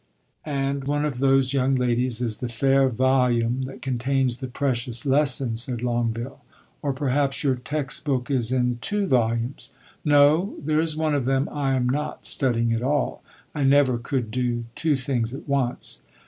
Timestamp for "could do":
13.99-14.65